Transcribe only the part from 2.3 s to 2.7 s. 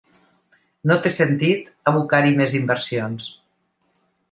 més